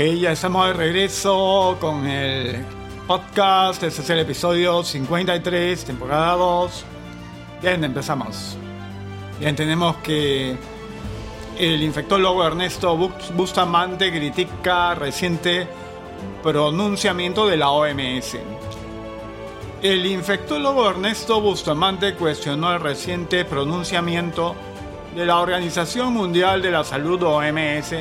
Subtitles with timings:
[0.00, 2.64] ya estamos de regreso con el
[3.06, 3.82] podcast.
[3.82, 6.84] Este es el episodio 53, temporada 2.
[7.60, 8.56] Bien, empezamos.
[9.38, 10.56] Bien, tenemos que
[11.58, 15.68] el infectólogo Ernesto Bustamante critica reciente
[16.42, 18.38] pronunciamiento de la OMS.
[19.82, 24.54] El infectólogo Ernesto Bustamante cuestionó el reciente pronunciamiento
[25.14, 27.96] de la Organización Mundial de la Salud OMS,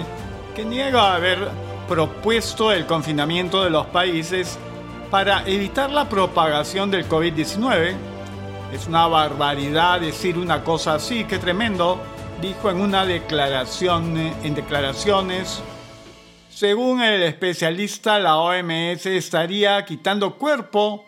[0.55, 4.59] que niega haber propuesto el confinamiento de los países
[5.09, 7.95] para evitar la propagación del COVID-19.
[8.71, 11.99] Es una barbaridad decir una cosa así, qué tremendo,
[12.39, 15.63] dijo en una declaración en declaraciones.
[16.51, 21.05] Según el especialista, la OMS estaría quitando cuerpo.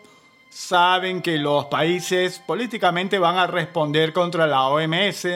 [0.50, 5.28] Saben que los países políticamente van a responder contra la OMS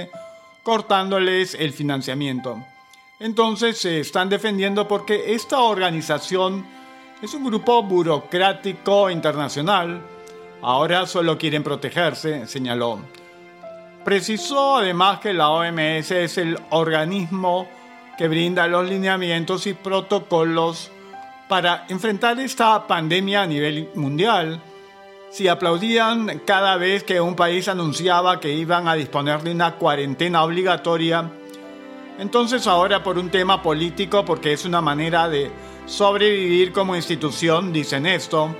[0.65, 2.59] cortándoles el financiamiento.
[3.19, 6.67] Entonces se están defendiendo porque esta organización
[7.23, 10.03] es un grupo burocrático internacional.
[10.63, 13.01] Ahora solo quieren protegerse, señaló.
[14.05, 17.69] Precisó además que la OMS es el organismo
[18.19, 20.91] que brinda los lineamientos y protocolos
[21.49, 24.61] para enfrentar esta pandemia a nivel mundial
[25.31, 30.45] si aplaudían cada vez que un país anunciaba que iban a disponer de una cuarentena
[30.45, 31.31] obligatoria,
[32.19, 35.51] entonces ahora por un tema político, porque es una manera de
[35.87, 38.55] sobrevivir como institución, dicen esto,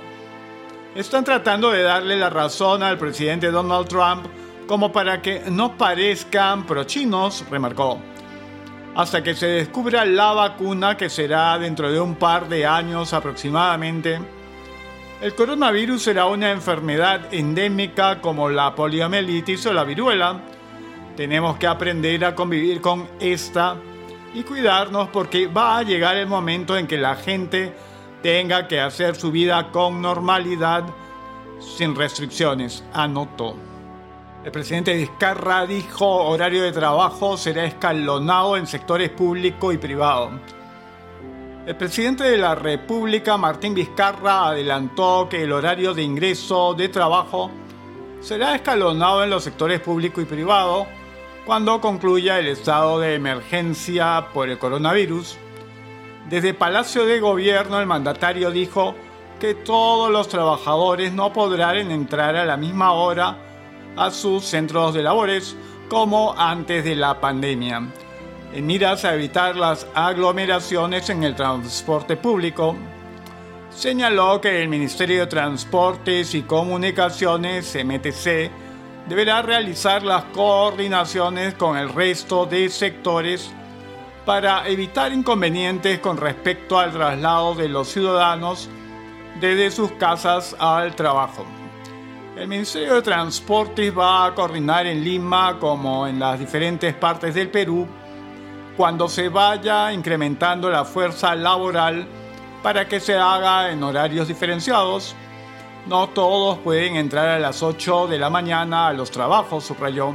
[0.95, 4.25] están tratando de darle la razón al presidente Donald Trump
[4.67, 7.99] como para que no parezcan prochinos, remarcó,
[8.95, 14.19] hasta que se descubra la vacuna que será dentro de un par de años aproximadamente
[15.19, 20.41] el coronavirus será una enfermedad endémica como la poliomielitis o la viruela.
[21.17, 23.75] Tenemos que aprender a convivir con esta
[24.35, 27.73] y cuidarnos porque va a llegar el momento en que la gente
[28.21, 30.83] tenga que hacer su vida con normalidad,
[31.59, 33.55] sin restricciones, anotó.
[34.45, 40.29] El presidente Vizcarra dijo horario de trabajo será escalonado en sectores público y privado.
[41.65, 47.49] El presidente de la República, Martín Vizcarra, adelantó que el horario de ingreso de trabajo
[48.21, 50.85] será escalonado en los sectores público y privado
[51.47, 55.37] cuando concluya el estado de emergencia por el coronavirus.
[56.29, 58.93] Desde Palacio de Gobierno, el mandatario dijo
[59.39, 63.37] que todos los trabajadores no podrán entrar a la misma hora
[63.95, 65.55] a sus centros de labores
[65.89, 67.81] como antes de la pandemia
[68.53, 72.75] en miras a evitar las aglomeraciones en el transporte público,
[73.69, 78.49] señaló que el Ministerio de Transportes y Comunicaciones, MTC,
[79.07, 83.51] deberá realizar las coordinaciones con el resto de sectores
[84.25, 88.69] para evitar inconvenientes con respecto al traslado de los ciudadanos
[89.39, 91.45] desde sus casas al trabajo.
[92.35, 97.49] El Ministerio de Transportes va a coordinar en Lima como en las diferentes partes del
[97.49, 97.87] Perú
[98.75, 102.07] cuando se vaya incrementando la fuerza laboral
[102.61, 105.15] para que se haga en horarios diferenciados.
[105.87, 110.13] No todos pueden entrar a las 8 de la mañana a los trabajos, subrayó.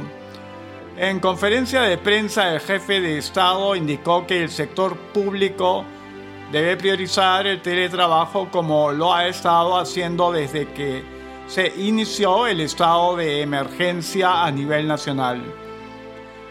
[0.95, 5.83] En conferencia de prensa, el jefe de Estado indicó que el sector público
[6.51, 11.03] debe priorizar el teletrabajo como lo ha estado haciendo desde que
[11.47, 15.41] se inició el estado de emergencia a nivel nacional.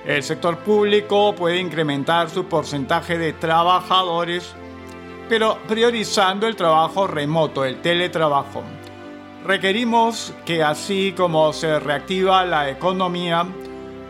[0.04, 4.52] El sector público puede incrementar su porcentaje de trabajadores,
[5.28, 8.64] pero priorizando el trabajo remoto, el teletrabajo.
[9.44, 13.44] Requerimos que así como se reactiva la economía,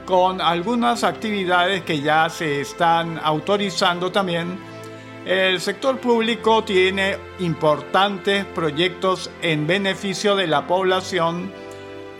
[0.05, 4.59] con algunas actividades que ya se están autorizando también,
[5.25, 11.51] el sector público tiene importantes proyectos en beneficio de la población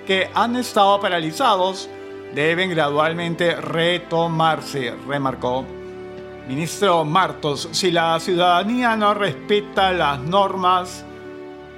[0.07, 1.91] que han estado paralizados
[2.35, 5.65] deben gradualmente retomarse, remarcó.
[6.49, 11.05] Ministro Martos, si la ciudadanía no respeta las normas,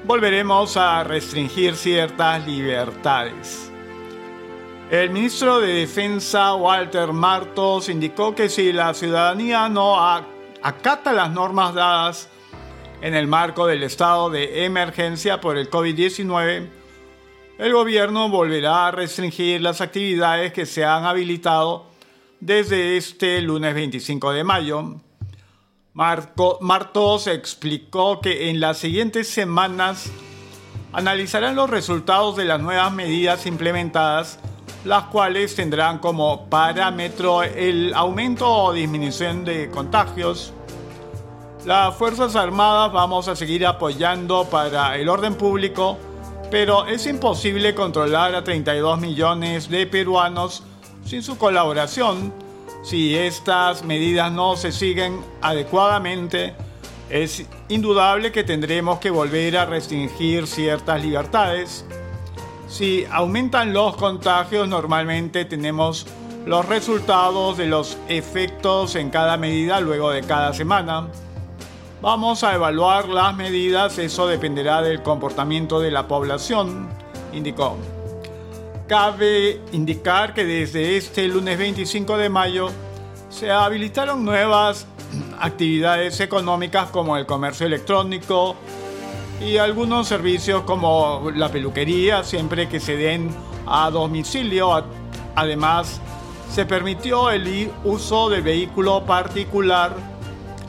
[0.04, 3.70] volveremos a restringir ciertas libertades.
[4.90, 9.98] El ministro de Defensa, Walter Martos, indicó que si la ciudadanía no
[10.62, 12.28] acata las normas dadas
[13.00, 16.68] en el marco del estado de emergencia por el COVID-19,
[17.58, 21.86] el gobierno volverá a restringir las actividades que se han habilitado
[22.40, 24.96] desde este lunes 25 de mayo.
[25.94, 30.10] Marco, Martos explicó que en las siguientes semanas
[30.92, 34.40] analizarán los resultados de las nuevas medidas implementadas,
[34.84, 40.52] las cuales tendrán como parámetro el aumento o disminución de contagios.
[41.64, 45.96] Las Fuerzas Armadas vamos a seguir apoyando para el orden público,
[46.50, 50.64] pero es imposible controlar a 32 millones de peruanos
[51.04, 52.43] sin su colaboración.
[52.84, 56.54] Si estas medidas no se siguen adecuadamente,
[57.08, 61.86] es indudable que tendremos que volver a restringir ciertas libertades.
[62.68, 66.06] Si aumentan los contagios, normalmente tenemos
[66.44, 71.08] los resultados de los efectos en cada medida luego de cada semana.
[72.02, 76.90] Vamos a evaluar las medidas, eso dependerá del comportamiento de la población,
[77.32, 77.78] indicó.
[78.88, 82.70] Cabe indicar que desde este lunes 25 de mayo
[83.30, 84.86] se habilitaron nuevas
[85.40, 88.56] actividades económicas como el comercio electrónico
[89.40, 93.34] y algunos servicios como la peluquería, siempre que se den
[93.66, 94.84] a domicilio.
[95.34, 96.00] Además,
[96.50, 99.94] se permitió el uso de vehículo particular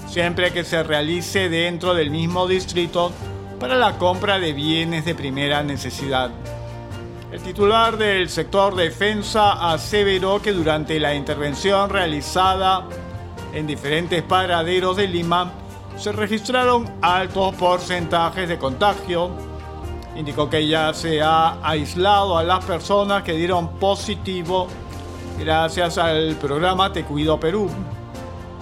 [0.08, 3.12] siempre que se realice dentro del mismo distrito
[3.60, 6.32] para la compra de bienes de primera necesidad.
[7.36, 12.88] El titular del sector defensa aseveró que durante la intervención realizada
[13.54, 15.52] en diferentes paraderos de Lima
[15.98, 19.32] se registraron altos porcentajes de contagio.
[20.16, 24.68] Indicó que ya se ha aislado a las personas que dieron positivo
[25.38, 27.70] gracias al programa Te Cuido Perú.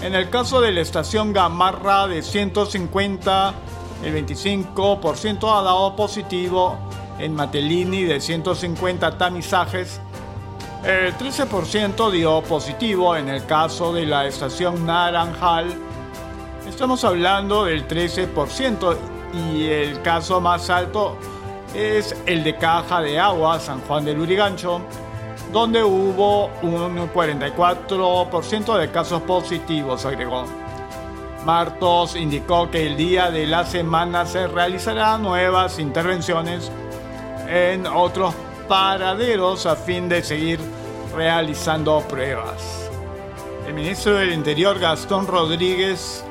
[0.01, 3.53] En el caso de la estación Gamarra de 150,
[4.03, 6.75] el 25% ha dado positivo.
[7.23, 10.01] En Matelini de 150 tamizajes,
[10.83, 13.15] el 13% dio positivo.
[13.15, 15.73] En el caso de la estación Naranjal,
[16.67, 18.97] estamos hablando del 13%
[19.33, 21.15] y el caso más alto
[21.73, 24.81] es el de Caja de Agua, San Juan del Urigancho,
[25.53, 30.43] donde hubo un 44% de casos positivos, agregó.
[31.45, 36.69] Martos indicó que el día de la semana se realizarán nuevas intervenciones
[37.53, 38.33] en otros
[38.67, 40.59] paraderos a fin de seguir
[41.15, 42.89] realizando pruebas.
[43.67, 46.25] El ministro del Interior, Gastón Rodríguez,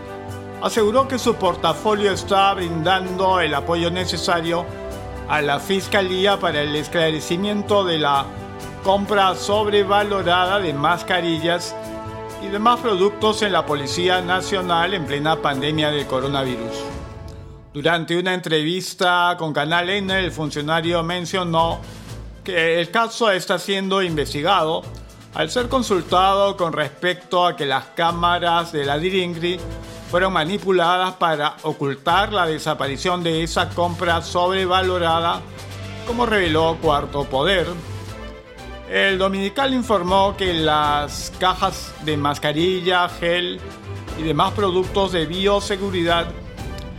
[0.60, 4.66] aseguró que su portafolio está brindando el apoyo necesario
[5.28, 8.26] a la Fiscalía para el esclarecimiento de la
[8.82, 11.72] compra sobrevalorada de mascarillas
[12.42, 16.91] y demás productos en la Policía Nacional en plena pandemia del coronavirus.
[17.74, 21.80] Durante una entrevista con Canal N, el funcionario mencionó
[22.44, 24.82] que el caso está siendo investigado
[25.32, 29.58] al ser consultado con respecto a que las cámaras de la Diringri
[30.10, 35.40] fueron manipuladas para ocultar la desaparición de esa compra sobrevalorada,
[36.06, 37.68] como reveló Cuarto Poder,
[38.90, 43.58] el dominical informó que las cajas de mascarilla, gel
[44.18, 46.26] y demás productos de bioseguridad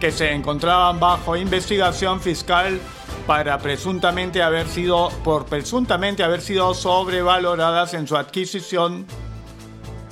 [0.04, 2.78] que se encontraban bajo investigación fiscal
[3.26, 9.06] para presuntamente haber sido por presuntamente haber sido sobrevaloradas en su adquisición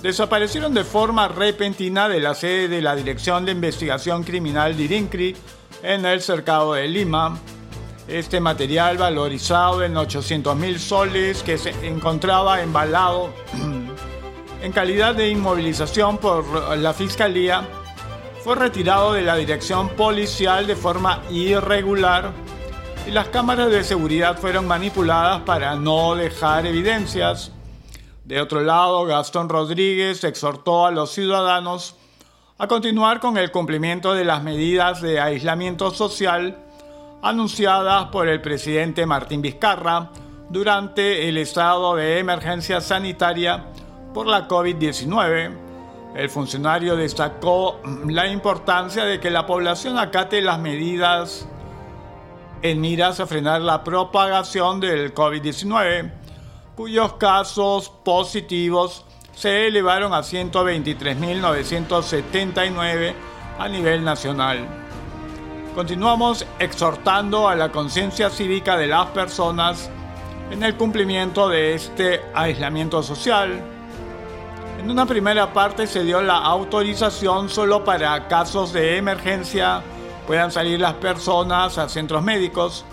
[0.02, 5.36] desaparecieron de forma repentina de la sede de la Dirección de Investigación Criminal de INCRI
[5.84, 7.38] en el cercado de Lima.
[8.08, 13.34] Este material valorizado en 800 mil soles que se encontraba embalado
[14.64, 17.68] en calidad de inmovilización por la Fiscalía
[18.44, 22.32] fue retirado de la dirección policial de forma irregular
[23.08, 27.52] y las cámaras de seguridad fueron manipuladas para no dejar evidencias.
[28.26, 31.96] De otro lado, Gastón Rodríguez exhortó a los ciudadanos
[32.58, 36.58] a continuar con el cumplimiento de las medidas de aislamiento social
[37.22, 40.10] anunciadas por el presidente Martín Vizcarra
[40.50, 43.66] durante el estado de emergencia sanitaria
[44.16, 45.71] por la COVID-19.
[46.16, 51.48] El funcionario destacó la importancia de que la población acate las medidas
[52.62, 56.12] en miras a frenar la propagación del COVID-19,
[56.76, 63.14] cuyos casos positivos se elevaron a 123.979
[63.58, 64.68] a nivel nacional.
[65.74, 69.90] Continuamos exhortando a la conciencia cívica de las personas
[70.52, 73.71] en el cumplimiento de este aislamiento social.
[74.82, 79.84] En una primera parte se dio la autorización solo para casos de emergencia
[80.26, 82.84] puedan salir las personas a centros médicos.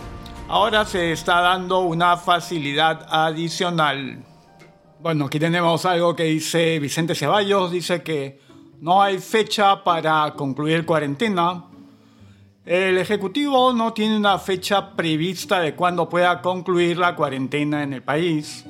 [0.48, 4.22] Ahora se está dando una facilidad adicional.
[5.00, 8.38] Bueno, aquí tenemos algo que dice Vicente Ceballos, dice que
[8.82, 11.64] no hay fecha para concluir cuarentena,
[12.66, 18.02] el Ejecutivo no tiene una fecha prevista de cuándo pueda concluir la cuarentena en el
[18.02, 18.66] país,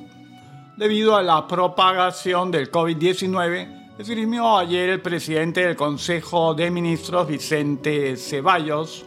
[0.79, 8.15] debido a la propagación del COVID-19 esgrimió ayer el presidente del Consejo de Ministros, Vicente
[8.15, 9.03] Ceballos.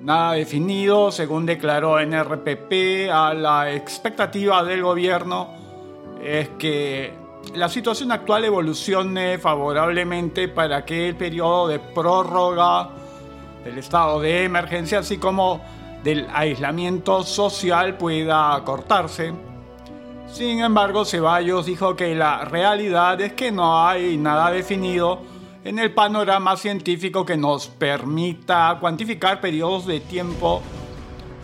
[0.00, 5.50] Nada definido, según declaró en RPP, a la expectativa del gobierno
[6.22, 7.12] es que
[7.54, 12.88] la situación actual evolucione favorablemente para que el periodo de prórroga
[13.62, 15.60] del estado de emergencia, así como
[16.02, 19.51] del aislamiento social, pueda cortarse.
[20.32, 25.20] Sin embargo, Ceballos dijo que la realidad es que no hay nada definido
[25.62, 30.62] en el panorama científico que nos permita cuantificar periodos de tiempo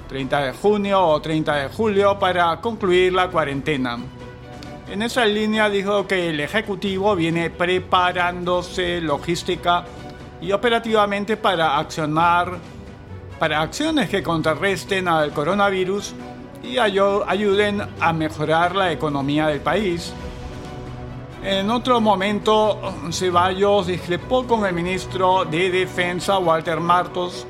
[0.09, 3.99] 30 de junio o 30 de julio para concluir la cuarentena.
[4.90, 9.85] En esa línea dijo que el Ejecutivo viene preparándose logística
[10.40, 12.57] y operativamente para accionar
[13.38, 16.14] para acciones que contrarresten al coronavirus
[16.62, 20.12] y ayuden a mejorar la economía del país.
[21.42, 22.80] En otro momento,
[23.12, 27.46] Ceballos discrepó con el ministro de Defensa, Walter Martos,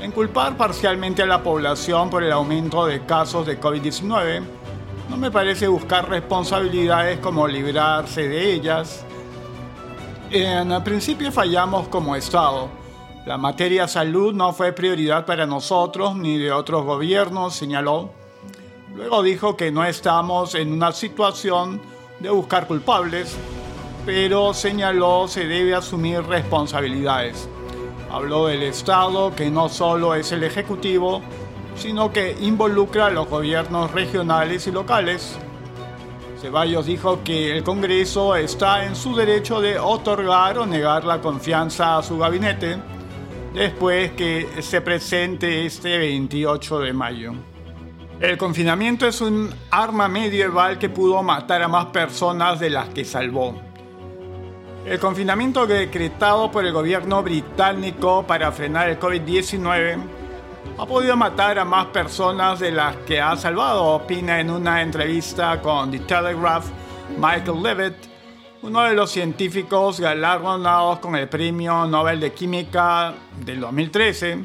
[0.00, 4.42] en culpar parcialmente a la población por el aumento de casos de COVID-19.
[5.08, 9.04] No me parece buscar responsabilidades como librarse de ellas.
[10.30, 12.79] En principio fallamos como Estado
[13.30, 18.10] la materia salud no fue prioridad para nosotros ni de otros gobiernos, señaló.
[18.96, 21.80] Luego dijo que no estamos en una situación
[22.18, 23.36] de buscar culpables,
[24.04, 27.48] pero señaló se debe asumir responsabilidades.
[28.10, 31.22] Habló del Estado, que no solo es el Ejecutivo,
[31.76, 35.38] sino que involucra a los gobiernos regionales y locales.
[36.40, 41.96] Ceballos dijo que el Congreso está en su derecho de otorgar o negar la confianza
[41.96, 42.89] a su gabinete
[43.54, 47.32] después que se presente este 28 de mayo.
[48.20, 53.04] El confinamiento es un arma medieval que pudo matar a más personas de las que
[53.04, 53.58] salvó.
[54.84, 59.98] El confinamiento decretado por el gobierno británico para frenar el COVID-19
[60.78, 65.60] ha podido matar a más personas de las que ha salvado, opina en una entrevista
[65.60, 66.66] con The Telegraph
[67.16, 68.09] Michael Levitt,
[68.62, 74.44] uno de los científicos galardonados con el Premio Nobel de Química del 2013,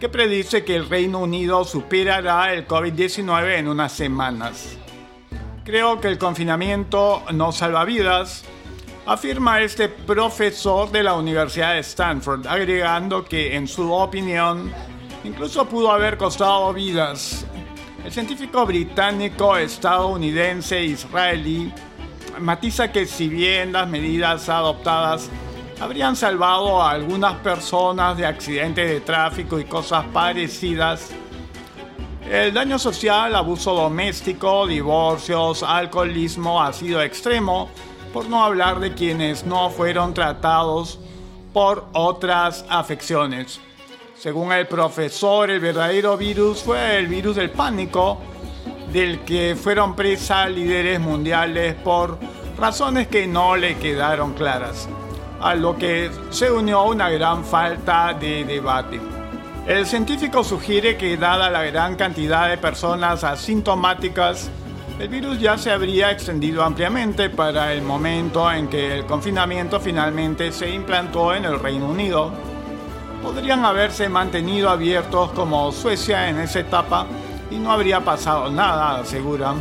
[0.00, 4.78] que predice que el Reino Unido superará el COVID-19 en unas semanas.
[5.62, 8.44] Creo que el confinamiento no salva vidas,
[9.04, 14.72] afirma este profesor de la Universidad de Stanford, agregando que en su opinión
[15.24, 17.44] incluso pudo haber costado vidas.
[18.02, 21.70] El científico británico, estadounidense, israelí,
[22.40, 25.28] matiza que si bien las medidas adoptadas
[25.80, 31.10] habrían salvado a algunas personas de accidentes de tráfico y cosas parecidas,
[32.30, 37.70] el daño social, abuso doméstico, divorcios, alcoholismo ha sido extremo,
[38.12, 40.98] por no hablar de quienes no fueron tratados
[41.52, 43.60] por otras afecciones.
[44.18, 48.18] Según el profesor, el verdadero virus fue el virus del pánico,
[48.92, 52.18] del que fueron presa líderes mundiales por
[52.58, 54.88] razones que no le quedaron claras,
[55.40, 59.00] a lo que se unió una gran falta de debate.
[59.66, 64.50] El científico sugiere que dada la gran cantidad de personas asintomáticas,
[64.98, 70.50] el virus ya se habría extendido ampliamente para el momento en que el confinamiento finalmente
[70.50, 72.32] se implantó en el Reino Unido.
[73.22, 77.06] Podrían haberse mantenido abiertos como Suecia en esa etapa
[77.50, 79.60] y no habría pasado nada, aseguran.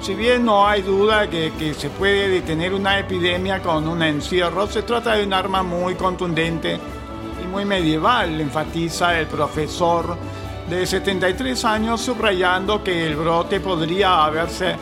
[0.00, 4.66] Si bien no hay duda que, que se puede detener una epidemia con un encierro,
[4.66, 6.78] se trata de un arma muy contundente
[7.42, 10.16] y muy medieval, enfatiza el profesor
[10.68, 14.76] de 73 años, subrayando que el brote podría haberse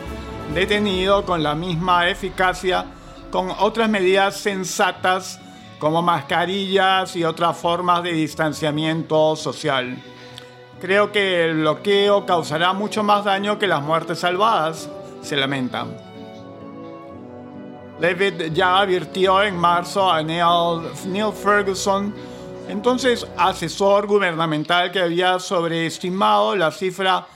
[0.52, 2.86] detenido con la misma eficacia
[3.30, 5.40] con otras medidas sensatas
[5.78, 9.98] como mascarillas y otras formas de distanciamiento social.
[10.84, 14.86] Creo que el bloqueo causará mucho más daño que las muertes salvadas,
[15.22, 15.86] se lamenta.
[17.98, 22.14] David ya advirtió en marzo a Neil, Neil Ferguson,
[22.68, 27.28] entonces asesor gubernamental que había sobreestimado la cifra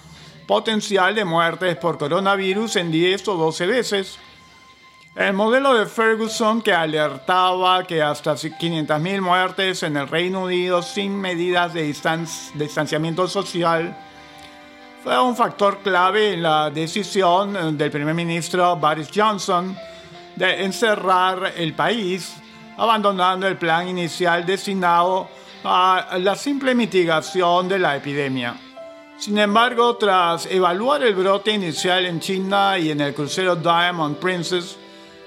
[0.47, 4.19] potencial de muertes por coronavirus en 10 o 12 veces
[5.19, 11.21] el modelo de Ferguson que alertaba que hasta 500.000 muertes en el Reino Unido sin
[11.21, 11.83] medidas de
[12.55, 13.99] distanciamiento social
[15.03, 19.77] fue un factor clave en la decisión del primer ministro Boris Johnson
[20.37, 22.37] de encerrar el país,
[22.77, 25.29] abandonando el plan inicial destinado
[25.65, 28.55] a la simple mitigación de la epidemia.
[29.19, 34.79] Sin embargo, tras evaluar el brote inicial en China y en el crucero Diamond Princess,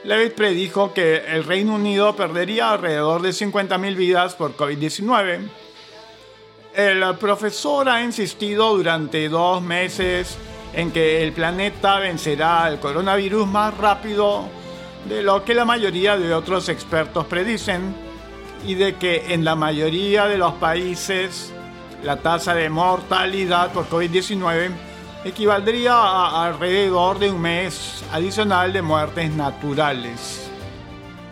[0.03, 5.47] Levitt predijo que el Reino Unido perdería alrededor de 50.000 vidas por COVID-19.
[6.73, 10.37] El profesor ha insistido durante dos meses
[10.73, 14.45] en que el planeta vencerá al coronavirus más rápido
[15.07, 17.93] de lo que la mayoría de otros expertos predicen
[18.65, 21.53] y de que en la mayoría de los países
[22.03, 24.90] la tasa de mortalidad por COVID-19
[25.23, 30.49] equivaldría a alrededor de un mes adicional de muertes naturales.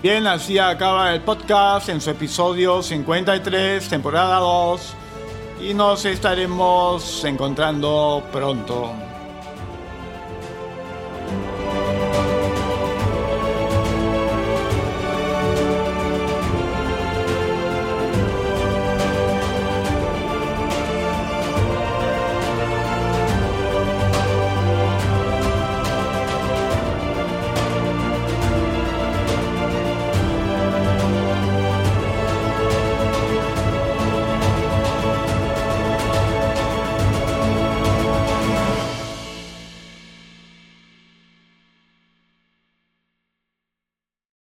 [0.02, 4.94] Bien, así acaba el podcast en su episodio 53, temporada 2,
[5.62, 9.09] y nos estaremos encontrando pronto.